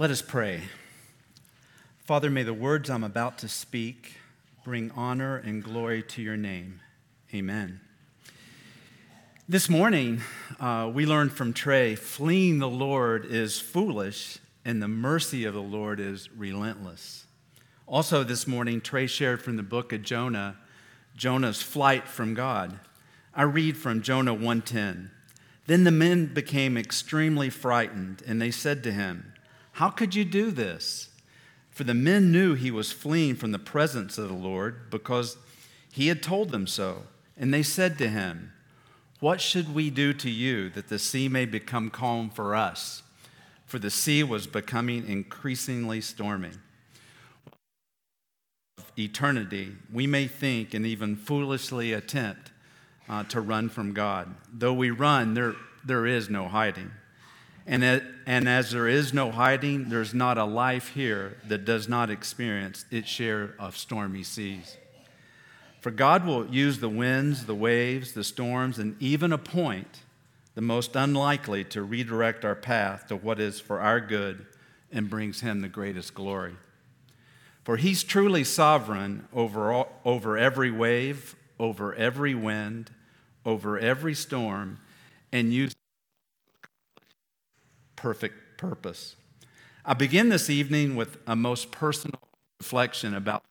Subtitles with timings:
[0.00, 0.62] Let us pray.
[2.04, 4.14] Father, may the words I'm about to speak
[4.62, 6.78] bring honor and glory to your name.
[7.34, 7.80] Amen.
[9.48, 10.20] This morning,
[10.60, 15.60] uh, we learned from Trey fleeing the Lord is foolish, and the mercy of the
[15.60, 17.26] Lord is relentless.
[17.88, 20.58] Also, this morning, Trey shared from the book of Jonah,
[21.16, 22.78] Jonah's flight from God.
[23.34, 25.10] I read from Jonah 1:10.
[25.66, 29.32] Then the men became extremely frightened, and they said to him,
[29.78, 31.08] "How could you do this?"
[31.78, 35.36] For the men knew he was fleeing from the presence of the Lord because
[35.92, 37.04] he had told them so.
[37.36, 38.52] And they said to him,
[39.20, 43.04] What should we do to you that the sea may become calm for us?
[43.64, 46.50] For the sea was becoming increasingly stormy
[48.76, 52.50] Of eternity, we may think and even foolishly attempt
[53.08, 54.34] uh, to run from God.
[54.52, 56.90] Though we run, there, there is no hiding.
[57.68, 57.84] And,
[58.24, 62.86] and as there is no hiding, there's not a life here that does not experience
[62.90, 64.78] its share of stormy seas.
[65.80, 70.00] For God will use the winds, the waves, the storms, and even a point,
[70.54, 74.46] the most unlikely, to redirect our path to what is for our good
[74.90, 76.56] and brings Him the greatest glory.
[77.64, 82.90] For he's truly sovereign over, all, over every wave, over every wind,
[83.44, 84.78] over every storm,
[85.32, 85.77] and uses
[87.98, 89.16] perfect purpose.
[89.84, 92.20] I begin this evening with a most personal
[92.60, 93.42] reflection about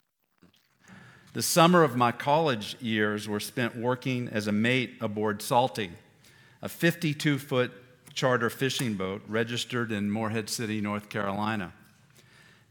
[1.33, 5.91] the summer of my college years were spent working as a mate aboard Salty,
[6.61, 7.73] a 52 foot
[8.13, 11.73] charter fishing boat registered in Morehead City, North Carolina.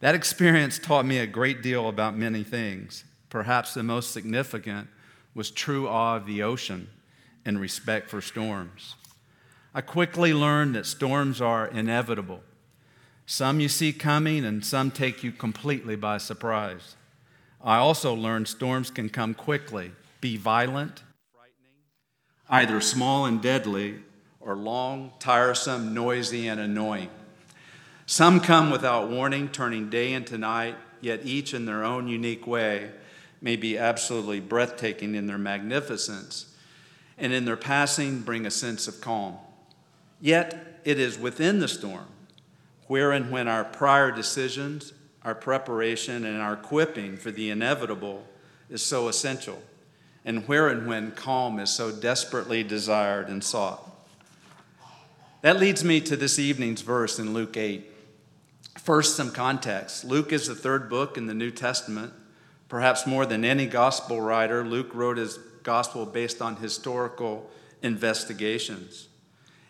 [0.00, 3.04] That experience taught me a great deal about many things.
[3.28, 4.88] Perhaps the most significant
[5.34, 6.88] was true awe of the ocean
[7.44, 8.94] and respect for storms.
[9.76, 12.40] I quickly learned that storms are inevitable.
[13.26, 16.96] Some you see coming, and some take you completely by surprise.
[17.62, 19.92] I also learned storms can come quickly,
[20.22, 21.02] be violent,
[21.34, 21.74] frightening,
[22.48, 23.96] either small and deadly,
[24.40, 27.10] or long, tiresome, noisy, and annoying.
[28.06, 32.92] Some come without warning, turning day into night, yet each in their own unique way
[33.42, 36.56] may be absolutely breathtaking in their magnificence,
[37.18, 39.36] and in their passing bring a sense of calm.
[40.20, 42.06] Yet it is within the storm
[42.86, 44.92] where and when our prior decisions,
[45.24, 48.24] our preparation, and our equipping for the inevitable
[48.70, 49.60] is so essential,
[50.24, 53.90] and where and when calm is so desperately desired and sought.
[55.42, 57.92] That leads me to this evening's verse in Luke 8.
[58.78, 60.04] First, some context.
[60.04, 62.12] Luke is the third book in the New Testament.
[62.68, 67.50] Perhaps more than any gospel writer, Luke wrote his gospel based on historical
[67.82, 69.08] investigations.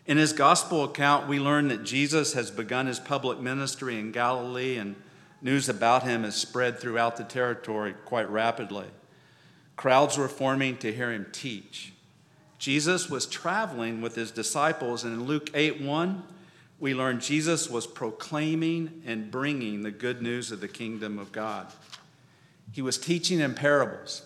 [0.07, 4.77] In his gospel account, we learn that Jesus has begun his public ministry in Galilee,
[4.77, 4.95] and
[5.41, 8.87] news about him has spread throughout the territory quite rapidly.
[9.75, 11.91] Crowds were forming to hear him teach.
[12.57, 16.23] Jesus was traveling with his disciples, and in Luke 8 1,
[16.79, 21.67] we learn Jesus was proclaiming and bringing the good news of the kingdom of God.
[22.71, 24.21] He was teaching in parables,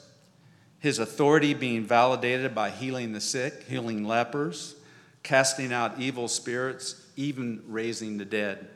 [0.78, 4.76] his authority being validated by healing the sick, healing lepers,
[5.24, 8.68] casting out evil spirits, even raising the dead.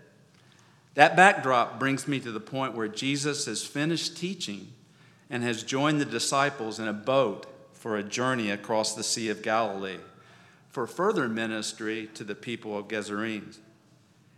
[0.94, 4.74] That backdrop brings me to the point where Jesus has finished teaching
[5.30, 9.42] and has joined the disciples in a boat for a journey across the Sea of
[9.42, 10.00] Galilee
[10.76, 13.60] for further ministry to the people of Gerasenes.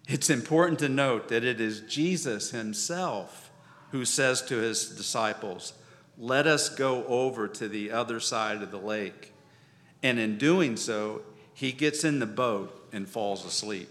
[0.08, 3.50] It's important to note that it is Jesus himself
[3.92, 5.74] who says to his disciples,
[6.16, 9.34] Let us go over to the other side of the lake.
[10.04, 11.24] And in doing so,
[11.58, 13.90] he gets in the boat and falls asleep.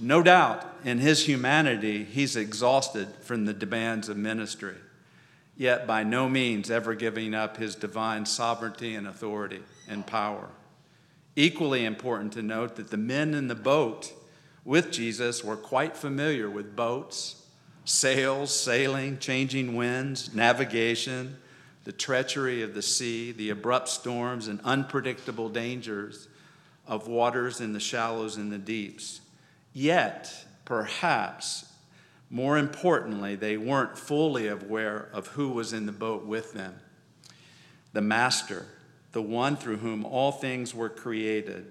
[0.00, 4.76] No doubt, in his humanity, he's exhausted from the demands of ministry,
[5.54, 10.48] yet by no means ever giving up his divine sovereignty and authority and power.
[11.36, 14.10] Equally important to note that the men in the boat
[14.64, 17.44] with Jesus were quite familiar with boats,
[17.84, 21.36] sails, sailing, changing winds, navigation,
[21.84, 26.28] the treachery of the sea, the abrupt storms, and unpredictable dangers
[26.90, 29.20] of waters in the shallows and the deeps.
[29.72, 31.72] Yet, perhaps
[32.28, 36.74] more importantly, they weren't fully aware of who was in the boat with them
[37.92, 38.66] the Master,
[39.10, 41.66] the one through whom all things were created,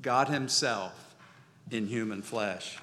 [0.00, 1.14] God Himself
[1.70, 2.78] in human flesh.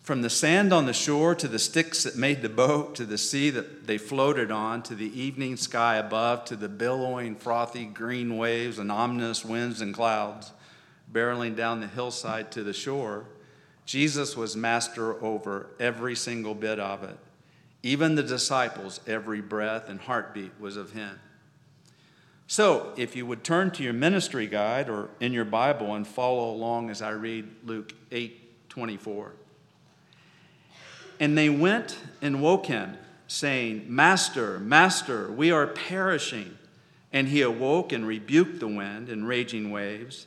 [0.00, 3.18] From the sand on the shore to the sticks that made the boat, to the
[3.18, 8.38] sea that they floated on, to the evening sky above, to the billowing, frothy green
[8.38, 10.52] waves and ominous winds and clouds
[11.12, 13.24] barreling down the hillside to the shore,
[13.86, 17.16] Jesus was master over every single bit of it.
[17.82, 21.18] Even the disciples, every breath and heartbeat was of him.
[22.46, 26.50] So, if you would turn to your ministry guide or in your Bible and follow
[26.50, 29.32] along as I read Luke 8 24.
[31.20, 32.96] And they went and woke him,
[33.26, 36.56] saying, Master, Master, we are perishing.
[37.12, 40.26] And he awoke and rebuked the wind and raging waves,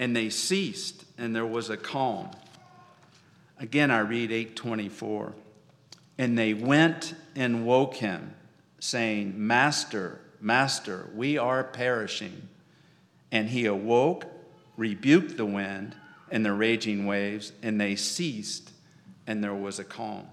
[0.00, 2.30] and they ceased, and there was a calm.
[3.58, 5.34] Again, I read 824.
[6.16, 8.34] And they went and woke him,
[8.78, 12.48] saying, Master, Master, we are perishing.
[13.30, 14.24] And he awoke,
[14.78, 15.94] rebuked the wind
[16.30, 18.70] and the raging waves, and they ceased,
[19.26, 20.26] and there was a calm.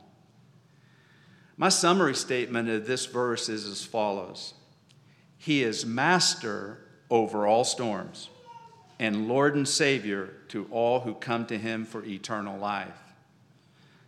[1.57, 4.53] My summary statement of this verse is as follows
[5.37, 6.79] He is master
[7.09, 8.29] over all storms
[8.99, 12.97] and Lord and Savior to all who come to him for eternal life.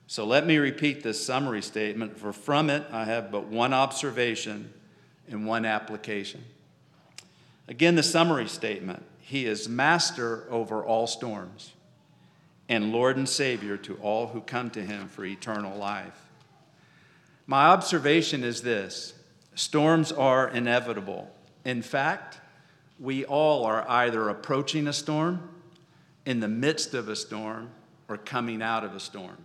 [0.07, 4.73] So let me repeat this summary statement, for from it I have but one observation
[5.29, 6.43] and one application.
[7.67, 11.73] Again, the summary statement He is master over all storms
[12.67, 16.19] and Lord and Savior to all who come to Him for eternal life.
[17.45, 19.13] My observation is this
[19.53, 21.29] storms are inevitable.
[21.65, 22.39] In fact,
[22.99, 25.49] we all are either approaching a storm,
[26.25, 27.71] in the midst of a storm,
[28.07, 29.37] or coming out of a storm.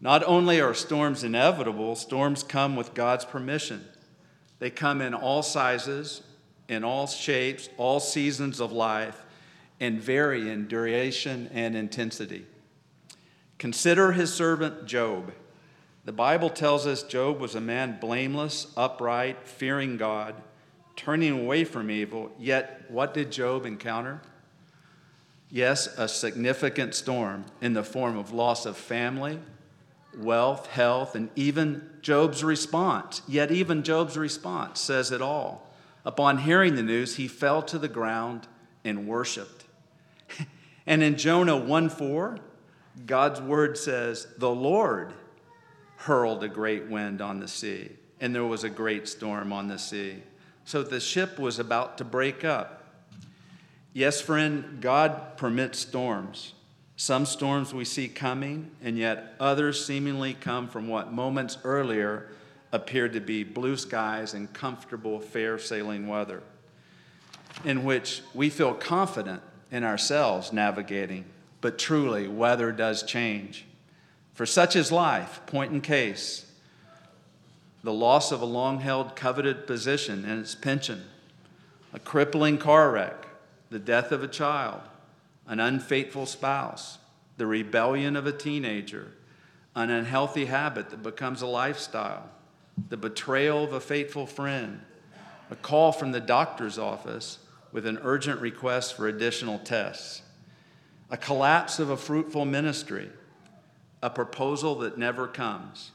[0.00, 3.84] Not only are storms inevitable, storms come with God's permission.
[4.58, 6.22] They come in all sizes,
[6.68, 9.24] in all shapes, all seasons of life,
[9.80, 12.46] and vary in duration and intensity.
[13.58, 15.32] Consider his servant Job.
[16.04, 20.34] The Bible tells us Job was a man blameless, upright, fearing God,
[20.96, 22.30] turning away from evil.
[22.38, 24.20] Yet, what did Job encounter?
[25.50, 29.38] Yes, a significant storm in the form of loss of family,
[30.16, 33.22] wealth, health, and even Job's response.
[33.28, 35.70] Yet, even Job's response says it all.
[36.04, 38.48] Upon hearing the news, he fell to the ground
[38.84, 39.64] and worshiped.
[40.86, 42.38] and in Jonah 1 4,
[43.06, 45.12] God's word says, The Lord
[45.96, 47.90] hurled a great wind on the sea,
[48.20, 50.22] and there was a great storm on the sea.
[50.64, 52.84] So the ship was about to break up.
[53.92, 56.54] Yes, friend, God permits storms.
[56.96, 62.28] Some storms we see coming, and yet others seemingly come from what moments earlier
[62.70, 66.42] appeared to be blue skies and comfortable, fair sailing weather,
[67.64, 71.24] in which we feel confident in ourselves navigating.
[71.60, 73.66] But truly, weather does change.
[74.34, 76.46] For such is life, point in case
[77.82, 81.04] the loss of a long held coveted position and its pension,
[81.92, 83.26] a crippling car wreck,
[83.70, 84.80] the death of a child,
[85.46, 86.98] an unfaithful spouse,
[87.36, 89.12] the rebellion of a teenager,
[89.74, 92.28] an unhealthy habit that becomes a lifestyle,
[92.88, 94.80] the betrayal of a faithful friend,
[95.50, 97.38] a call from the doctor's office
[97.72, 100.22] with an urgent request for additional tests,
[101.10, 103.10] a collapse of a fruitful ministry,
[104.02, 105.90] a proposal that never comes,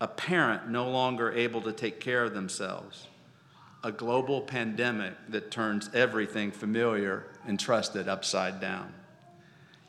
[0.00, 3.06] a parent no longer able to take care of themselves,
[3.82, 8.92] a global pandemic that turns everything familiar and trusted upside down.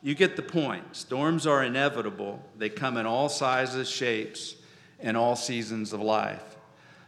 [0.02, 0.96] You get the point.
[0.96, 4.56] Storms are inevitable, they come in all sizes, shapes,
[4.98, 6.56] and all seasons of life.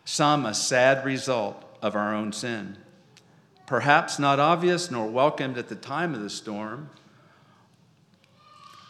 [0.05, 2.77] Some a sad result of our own sin.
[3.67, 6.91] Perhaps not obvious nor welcomed at the time of the storm.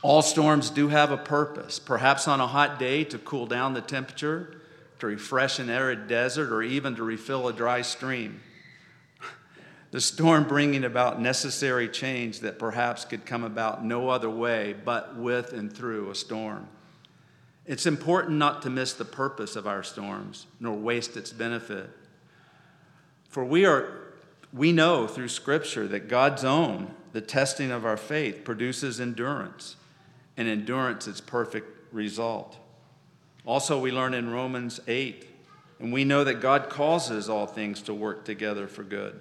[0.03, 3.81] All storms do have a purpose, perhaps on a hot day to cool down the
[3.81, 4.61] temperature,
[4.99, 8.41] to refresh an arid desert, or even to refill a dry stream
[9.93, 15.17] the storm bringing about necessary change that perhaps could come about no other way but
[15.17, 16.67] with and through a storm.
[17.67, 21.91] It's important not to miss the purpose of our storms, nor waste its benefit.
[23.29, 24.01] For we are
[24.53, 29.77] we know through scripture that God's own, the testing of our faith, produces endurance,
[30.37, 32.57] and endurance its perfect result.
[33.45, 35.29] Also, we learn in Romans 8,
[35.81, 39.19] and we know that God causes all things to work together for good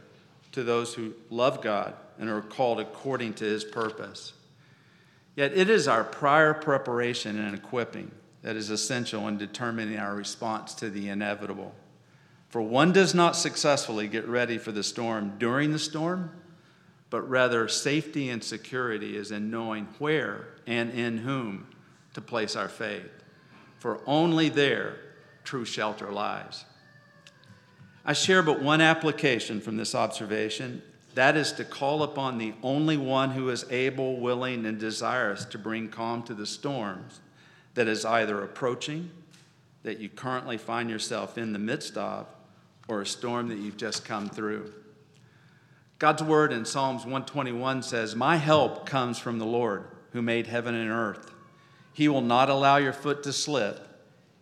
[0.52, 4.34] to those who love God and are called according to his purpose.
[5.36, 10.74] Yet it is our prior preparation and equipping that is essential in determining our response
[10.76, 11.74] to the inevitable.
[12.50, 16.32] For one does not successfully get ready for the storm during the storm,
[17.12, 21.68] but rather safety and security is in knowing where and in whom
[22.14, 23.12] to place our faith.
[23.78, 24.96] For only there
[25.44, 26.66] true shelter lies.
[28.06, 30.82] I share but one application from this observation,
[31.14, 35.58] That is to call upon the only one who is able, willing, and desirous to
[35.58, 37.20] bring calm to the storms
[37.74, 39.12] that is either approaching,
[39.84, 42.28] that you currently find yourself in the midst of,
[42.88, 44.72] or a storm that you've just come through.
[46.02, 50.74] God's word in Psalms 121 says, My help comes from the Lord who made heaven
[50.74, 51.32] and earth.
[51.94, 53.88] He will not allow your foot to slip.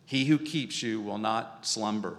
[0.06, 2.16] He who keeps you will not slumber.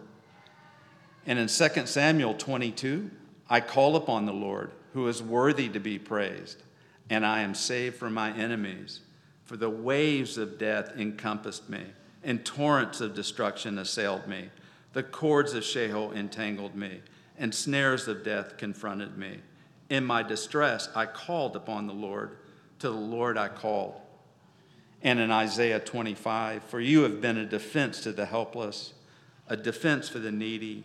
[1.25, 3.11] And in 2 Samuel 22,
[3.49, 6.63] I call upon the Lord, who is worthy to be praised,
[7.09, 9.01] and I am saved from my enemies.
[9.47, 11.85] For the waves of death encompassed me,
[12.23, 14.51] and torrents of destruction assailed me.
[14.93, 17.01] The cords of Sheol entangled me,
[17.41, 19.39] and snares of death confronted me.
[19.89, 22.37] In my distress, I called upon the Lord.
[22.79, 24.01] To the Lord I called.
[25.03, 28.95] And in Isaiah 25, for you have been a defense to the helpless,
[29.49, 30.85] a defense for the needy,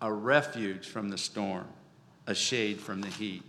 [0.00, 1.66] a refuge from the storm
[2.26, 3.42] a shade from the heat.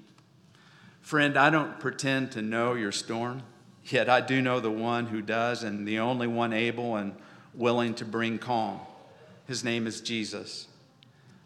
[1.02, 3.44] Friend, I don't pretend to know your storm,
[3.86, 7.16] yet I do know the one who does and the only one able and
[7.54, 8.80] willing to bring calm.
[9.48, 10.68] His name is Jesus.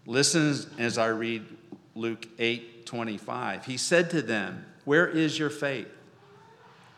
[0.09, 1.45] Listen as I read
[1.93, 3.65] Luke 8 25.
[3.65, 5.87] He said to them, Where is your faith?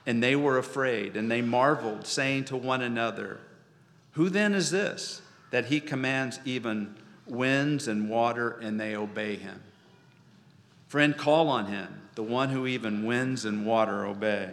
[0.05, 3.41] And they were afraid, and they marveled, saying to one another,
[4.11, 6.95] Who then is this that he commands even
[7.27, 9.61] winds and water, and they obey him?
[10.87, 14.51] Friend, call on him, the one who even winds and water obey.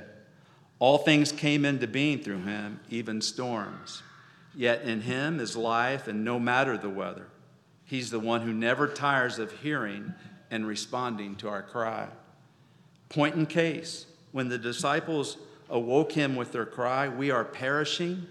[0.81, 4.03] All things came into being through him, even storms.
[4.53, 7.29] Yet in him is life, and no matter the weather.
[7.89, 10.15] He's the one who never tires of hearing
[10.51, 12.07] and responding to our cry.
[13.09, 18.27] Point in case, when the disciples awoke him with their cry, We are perishing,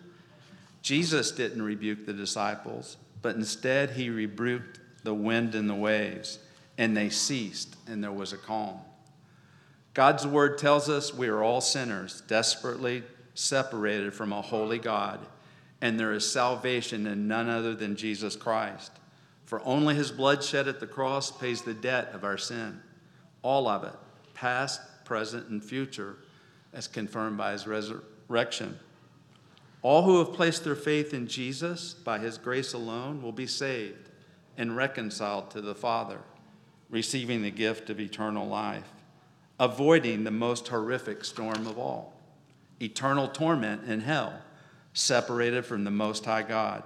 [0.82, 6.40] Jesus didn't rebuke the disciples, but instead he rebuked the wind and the waves
[6.78, 8.80] and they ceased, and there was a calm.
[9.94, 15.20] God's word tells us we are all sinners, desperately separated from a holy God,
[15.82, 18.92] and there is salvation in none other than Jesus Christ.
[19.48, 22.82] For only his blood shed at the cross pays the debt of our sin,
[23.42, 23.96] all of it,
[24.34, 26.18] past, present, and future,
[26.74, 28.78] as confirmed by his resurrection.
[29.82, 34.10] All who have placed their faith in Jesus by his grace alone will be saved
[34.58, 36.20] and reconciled to the Father
[36.90, 38.92] receiving the gift of eternal life,
[39.60, 42.14] avoiding the most horrific storm of all
[42.80, 44.40] eternal torment in hell,
[44.94, 46.84] separated from the Most High God.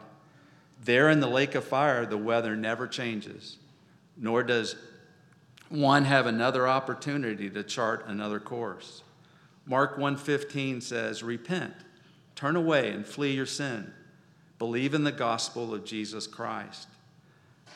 [0.83, 3.57] There in the lake of fire, the weather never changes,
[4.17, 4.75] nor does
[5.69, 9.03] one have another opportunity to chart another course.
[9.65, 11.73] Mark 1:15 says, "Repent,
[12.35, 13.93] turn away and flee your sin.
[14.57, 16.88] Believe in the gospel of Jesus Christ."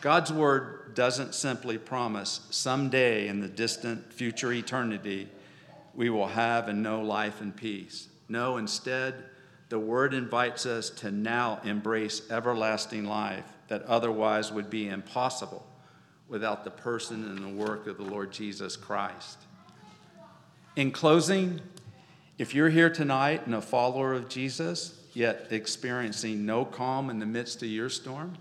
[0.02, 5.30] God's word doesn't simply promise someday in the distant future eternity
[5.94, 8.10] we will have and know life and peace.
[8.28, 9.24] No, instead,
[9.70, 15.66] the word invites us to now embrace everlasting life that otherwise would be impossible
[16.28, 19.40] without the person and the work of the Lord Jesus Christ.
[20.76, 21.62] In closing,
[22.38, 27.26] if you're here tonight and a follower of Jesus, yet experiencing no calm in the
[27.26, 28.38] midst of your storm,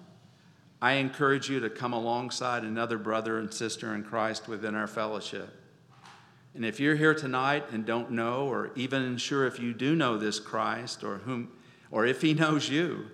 [0.82, 5.48] I encourage you to come alongside another brother and sister in Christ within our fellowship.
[6.54, 10.16] And if you're here tonight and don't know, or even unsure if you do know
[10.16, 11.50] this Christ or whom,
[11.90, 13.06] or if he knows you,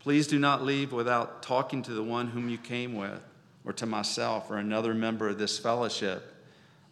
[0.00, 3.20] please do not leave without talking to the one whom you came with,
[3.64, 6.34] or to myself or another member of this fellowship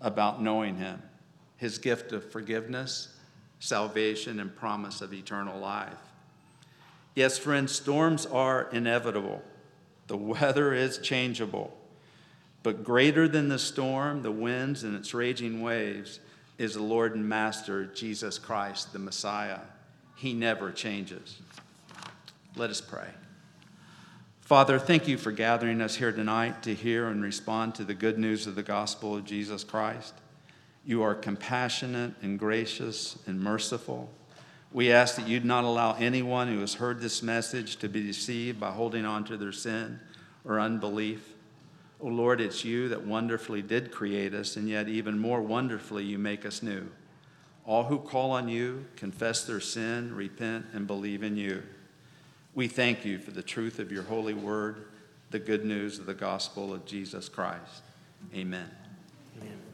[0.00, 1.02] about knowing him,
[1.56, 3.14] his gift of forgiveness,
[3.58, 5.94] salvation, and promise of eternal life.
[7.14, 9.42] Yes, friends, storms are inevitable.
[10.08, 11.74] The weather is changeable.
[12.66, 16.18] But greater than the storm, the winds, and its raging waves
[16.58, 19.60] is the Lord and Master, Jesus Christ, the Messiah.
[20.16, 21.38] He never changes.
[22.56, 23.06] Let us pray.
[24.40, 28.18] Father, thank you for gathering us here tonight to hear and respond to the good
[28.18, 30.14] news of the gospel of Jesus Christ.
[30.84, 34.10] You are compassionate and gracious and merciful.
[34.72, 38.58] We ask that you'd not allow anyone who has heard this message to be deceived
[38.58, 40.00] by holding on to their sin
[40.44, 41.34] or unbelief.
[42.00, 46.18] Oh Lord, it's you that wonderfully did create us, and yet even more wonderfully, you
[46.18, 46.88] make us new.
[47.64, 51.62] All who call on you confess their sin, repent, and believe in you.
[52.54, 54.86] We thank you for the truth of your holy word,
[55.30, 57.82] the good news of the gospel of Jesus Christ.
[58.34, 58.70] Amen.
[59.38, 59.65] Amen.